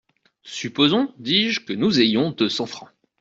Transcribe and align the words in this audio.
Supposons, 0.49 1.13
dis-je, 1.19 1.59
que 1.63 1.73
nous 1.73 1.99
ayons 1.99 2.31
deux 2.31 2.49
cents 2.49 2.65
francs… 2.65 2.89